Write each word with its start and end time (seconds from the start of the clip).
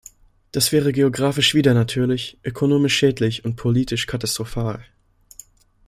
Das 0.51 0.71
wäre 0.71 0.93
geographisch 0.93 1.53
widernatürlich, 1.53 2.39
ökonomisch 2.43 2.97
schädlich 2.97 3.45
und 3.45 3.55
politisch 3.55 4.07
katastrophal. 4.07 4.83